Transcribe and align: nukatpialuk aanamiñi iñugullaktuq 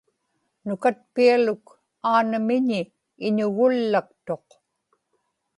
nukatpialuk 0.65 1.65
aanamiñi 2.11 2.79
iñugullaktuq 3.27 4.47